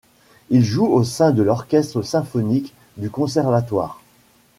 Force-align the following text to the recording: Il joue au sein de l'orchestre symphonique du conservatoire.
Il 0.49 0.63
joue 0.63 0.87
au 0.87 1.03
sein 1.03 1.29
de 1.31 1.43
l'orchestre 1.43 2.01
symphonique 2.01 2.73
du 2.97 3.11
conservatoire. 3.11 4.01